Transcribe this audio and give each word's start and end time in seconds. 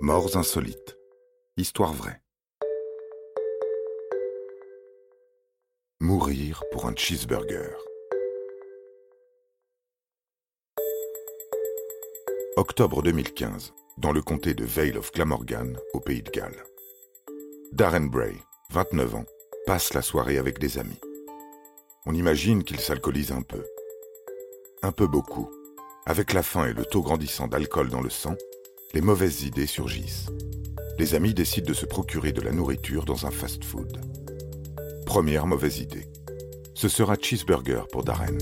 Morts 0.00 0.36
insolites. 0.36 0.98
Histoire 1.56 1.94
vraie. 1.94 2.20
Mourir 6.00 6.62
pour 6.70 6.84
un 6.84 6.94
cheeseburger. 6.94 7.74
Octobre 12.56 13.02
2015, 13.02 13.72
dans 13.96 14.12
le 14.12 14.20
comté 14.20 14.52
de 14.52 14.66
Vale 14.66 14.98
of 14.98 15.10
Glamorgan, 15.12 15.78
au 15.94 16.00
pays 16.00 16.22
de 16.22 16.30
Galles. 16.30 16.62
Darren 17.72 18.10
Bray, 18.10 18.34
29 18.72 19.14
ans, 19.14 19.24
passe 19.64 19.94
la 19.94 20.02
soirée 20.02 20.36
avec 20.36 20.58
des 20.58 20.76
amis. 20.78 21.00
On 22.04 22.14
imagine 22.14 22.64
qu'il 22.64 22.80
s'alcoolise 22.80 23.32
un 23.32 23.42
peu. 23.42 23.64
Un 24.82 24.92
peu 24.92 25.06
beaucoup. 25.06 25.50
Avec 26.04 26.34
la 26.34 26.42
faim 26.42 26.66
et 26.66 26.74
le 26.74 26.84
taux 26.84 27.02
grandissant 27.02 27.48
d'alcool 27.48 27.88
dans 27.88 28.02
le 28.02 28.10
sang, 28.10 28.36
les 28.96 29.02
mauvaises 29.02 29.42
idées 29.42 29.66
surgissent. 29.66 30.30
Les 30.98 31.14
amis 31.14 31.34
décident 31.34 31.68
de 31.68 31.74
se 31.74 31.84
procurer 31.84 32.32
de 32.32 32.40
la 32.40 32.50
nourriture 32.50 33.04
dans 33.04 33.26
un 33.26 33.30
fast-food. 33.30 34.00
Première 35.04 35.46
mauvaise 35.46 35.80
idée. 35.80 36.08
Ce 36.72 36.88
sera 36.88 37.14
cheeseburger 37.20 37.82
pour 37.92 38.04
Darren. 38.04 38.38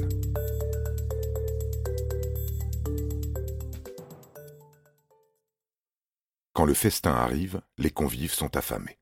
Quand 6.52 6.64
le 6.64 6.74
festin 6.74 7.10
arrive, 7.10 7.60
les 7.76 7.90
convives 7.90 8.32
sont 8.32 8.56
affamés. 8.56 9.00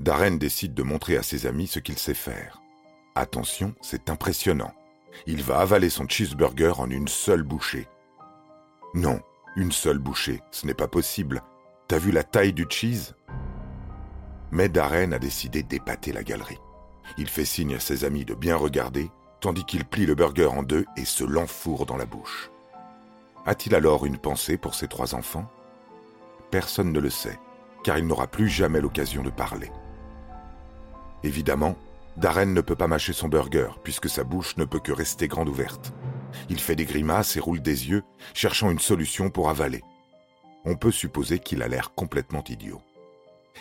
Darren 0.00 0.32
décide 0.32 0.74
de 0.74 0.82
montrer 0.82 1.16
à 1.16 1.22
ses 1.22 1.46
amis 1.46 1.68
ce 1.68 1.78
qu'il 1.78 1.96
sait 1.96 2.12
faire. 2.12 2.60
Attention, 3.14 3.72
c'est 3.82 4.10
impressionnant. 4.10 4.74
Il 5.28 5.44
va 5.44 5.60
avaler 5.60 5.90
son 5.90 6.08
cheeseburger 6.08 6.80
en 6.80 6.90
une 6.90 7.06
seule 7.06 7.44
bouchée. 7.44 7.86
Non, 8.94 9.20
une 9.58 9.72
seule 9.72 9.98
bouchée, 9.98 10.40
ce 10.52 10.66
n'est 10.66 10.74
pas 10.74 10.86
possible. 10.86 11.42
T'as 11.88 11.98
vu 11.98 12.12
la 12.12 12.22
taille 12.22 12.52
du 12.52 12.66
cheese? 12.70 13.16
Mais 14.52 14.68
Darren 14.68 15.12
a 15.12 15.18
décidé 15.18 15.64
d'épater 15.64 16.12
la 16.12 16.22
galerie. 16.22 16.60
Il 17.16 17.28
fait 17.28 17.44
signe 17.44 17.74
à 17.74 17.80
ses 17.80 18.04
amis 18.04 18.24
de 18.24 18.34
bien 18.34 18.54
regarder, 18.54 19.10
tandis 19.40 19.64
qu'il 19.64 19.84
plie 19.84 20.06
le 20.06 20.14
burger 20.14 20.46
en 20.46 20.62
deux 20.62 20.84
et 20.96 21.04
se 21.04 21.24
l'enfourre 21.24 21.86
dans 21.86 21.96
la 21.96 22.06
bouche. 22.06 22.50
A-t-il 23.46 23.74
alors 23.74 24.06
une 24.06 24.18
pensée 24.18 24.56
pour 24.58 24.76
ses 24.76 24.86
trois 24.86 25.16
enfants? 25.16 25.50
Personne 26.52 26.92
ne 26.92 27.00
le 27.00 27.10
sait, 27.10 27.38
car 27.82 27.98
il 27.98 28.06
n'aura 28.06 28.28
plus 28.28 28.48
jamais 28.48 28.80
l'occasion 28.80 29.24
de 29.24 29.30
parler. 29.30 29.72
Évidemment, 31.24 31.76
Darren 32.16 32.54
ne 32.54 32.60
peut 32.60 32.76
pas 32.76 32.86
mâcher 32.86 33.12
son 33.12 33.26
burger, 33.26 33.70
puisque 33.82 34.08
sa 34.08 34.22
bouche 34.22 34.56
ne 34.56 34.64
peut 34.64 34.80
que 34.80 34.92
rester 34.92 35.26
grande 35.26 35.48
ouverte. 35.48 35.92
Il 36.48 36.60
fait 36.60 36.76
des 36.76 36.84
grimaces 36.84 37.36
et 37.36 37.40
roule 37.40 37.60
des 37.60 37.88
yeux, 37.88 38.02
cherchant 38.34 38.70
une 38.70 38.78
solution 38.78 39.30
pour 39.30 39.50
avaler. 39.50 39.82
On 40.64 40.76
peut 40.76 40.90
supposer 40.90 41.38
qu'il 41.38 41.62
a 41.62 41.68
l'air 41.68 41.94
complètement 41.94 42.44
idiot. 42.48 42.80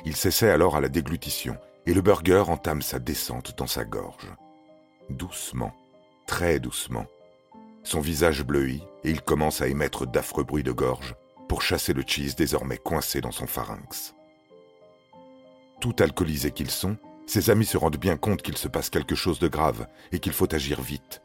Il 0.05 0.15
s'essaie 0.15 0.49
alors 0.49 0.75
à 0.75 0.81
la 0.81 0.89
déglutition, 0.89 1.57
et 1.85 1.93
le 1.93 2.01
burger 2.01 2.43
entame 2.47 2.81
sa 2.81 2.99
descente 2.99 3.57
dans 3.57 3.67
sa 3.67 3.85
gorge. 3.85 4.31
Doucement, 5.09 5.73
très 6.25 6.59
doucement. 6.59 7.05
Son 7.83 8.01
visage 8.01 8.43
bleuit, 8.43 8.83
et 9.03 9.11
il 9.11 9.21
commence 9.21 9.61
à 9.61 9.67
émettre 9.67 10.05
d'affreux 10.05 10.43
bruits 10.43 10.63
de 10.63 10.73
gorge 10.73 11.15
pour 11.47 11.61
chasser 11.61 11.93
le 11.93 12.03
cheese 12.05 12.35
désormais 12.35 12.77
coincé 12.77 13.21
dans 13.21 13.31
son 13.31 13.47
pharynx. 13.47 14.13
Tout 15.79 15.95
alcoolisés 15.99 16.51
qu'ils 16.51 16.71
sont, 16.71 16.97
ses 17.25 17.49
amis 17.49 17.65
se 17.65 17.77
rendent 17.77 17.97
bien 17.97 18.17
compte 18.17 18.41
qu'il 18.41 18.57
se 18.57 18.67
passe 18.67 18.89
quelque 18.89 19.15
chose 19.15 19.39
de 19.39 19.47
grave 19.47 19.87
et 20.11 20.19
qu'il 20.19 20.33
faut 20.33 20.53
agir 20.53 20.81
vite. 20.81 21.21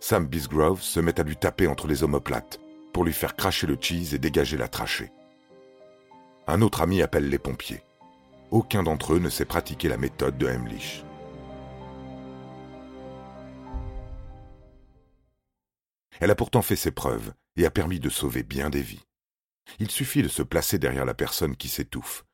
Sam 0.00 0.26
Bisgrove 0.26 0.80
se 0.80 0.98
met 0.98 1.20
à 1.20 1.22
lui 1.22 1.36
taper 1.36 1.66
entre 1.66 1.86
les 1.86 2.02
omoplates 2.02 2.58
pour 2.92 3.04
lui 3.04 3.12
faire 3.12 3.36
cracher 3.36 3.66
le 3.66 3.76
cheese 3.80 4.14
et 4.14 4.18
dégager 4.18 4.56
la 4.56 4.66
trachée. 4.66 5.12
Un 6.46 6.62
autre 6.62 6.80
ami 6.80 7.02
appelle 7.02 7.28
les 7.28 7.38
pompiers. 7.38 7.82
Aucun 8.50 8.82
d'entre 8.82 9.14
eux 9.14 9.18
ne 9.18 9.28
sait 9.28 9.44
pratiquer 9.44 9.88
la 9.88 9.98
méthode 9.98 10.38
de 10.38 10.48
Heimlich. 10.48 11.04
Elle 16.18 16.30
a 16.30 16.34
pourtant 16.34 16.62
fait 16.62 16.76
ses 16.76 16.90
preuves 16.90 17.32
et 17.56 17.66
a 17.66 17.70
permis 17.70 18.00
de 18.00 18.08
sauver 18.08 18.42
bien 18.42 18.70
des 18.70 18.82
vies. 18.82 19.04
Il 19.78 19.90
suffit 19.90 20.22
de 20.22 20.28
se 20.28 20.42
placer 20.42 20.78
derrière 20.78 21.04
la 21.04 21.14
personne 21.14 21.56
qui 21.56 21.68
s'étouffe, 21.68 22.24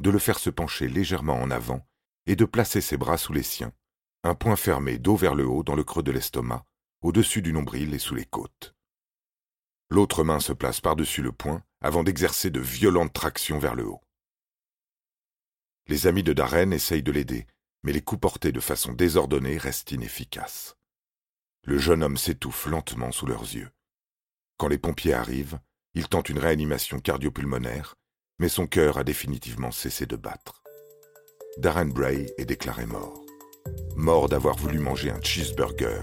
de 0.00 0.10
le 0.10 0.18
faire 0.18 0.38
se 0.38 0.50
pencher 0.50 0.88
légèrement 0.88 1.40
en 1.40 1.50
avant 1.50 1.86
et 2.26 2.36
de 2.36 2.44
placer 2.44 2.80
ses 2.80 2.96
bras 2.96 3.16
sous 3.16 3.32
les 3.32 3.42
siens, 3.42 3.72
un 4.24 4.34
point 4.34 4.56
fermé 4.56 4.98
dos 4.98 5.16
vers 5.16 5.34
le 5.34 5.46
haut 5.46 5.62
dans 5.62 5.74
le 5.74 5.84
creux 5.84 6.02
de 6.02 6.12
l'estomac, 6.12 6.64
au-dessus 7.02 7.42
du 7.42 7.52
nombril 7.52 7.94
et 7.94 7.98
sous 7.98 8.14
les 8.14 8.24
côtes. 8.24 8.74
L'autre 9.90 10.24
main 10.24 10.40
se 10.40 10.52
place 10.52 10.80
par-dessus 10.80 11.20
le 11.20 11.32
poing 11.32 11.62
avant 11.80 12.04
d'exercer 12.04 12.50
de 12.50 12.60
violentes 12.60 13.12
tractions 13.12 13.58
vers 13.58 13.74
le 13.74 13.86
haut. 13.86 14.00
Les 15.88 16.06
amis 16.06 16.22
de 16.22 16.32
Darren 16.32 16.70
essayent 16.70 17.02
de 17.02 17.12
l'aider, 17.12 17.46
mais 17.82 17.92
les 17.92 18.00
coups 18.00 18.20
portés 18.20 18.52
de 18.52 18.60
façon 18.60 18.92
désordonnée 18.92 19.58
restent 19.58 19.90
inefficaces. 19.90 20.76
Le 21.64 21.78
jeune 21.78 22.02
homme 22.02 22.16
s'étouffe 22.16 22.66
lentement 22.66 23.12
sous 23.12 23.26
leurs 23.26 23.42
yeux. 23.42 23.70
Quand 24.56 24.68
les 24.68 24.78
pompiers 24.78 25.14
arrivent, 25.14 25.58
il 25.94 26.08
tente 26.08 26.28
une 26.28 26.38
réanimation 26.38 27.00
cardiopulmonaire, 27.00 27.96
mais 28.38 28.48
son 28.48 28.66
cœur 28.66 28.96
a 28.96 29.04
définitivement 29.04 29.72
cessé 29.72 30.06
de 30.06 30.16
battre. 30.16 30.62
Darren 31.58 31.86
Bray 31.86 32.32
est 32.38 32.46
déclaré 32.46 32.86
mort. 32.86 33.20
Mort 33.96 34.28
d'avoir 34.28 34.56
voulu 34.56 34.78
manger 34.78 35.10
un 35.10 35.20
cheeseburger 35.20 36.02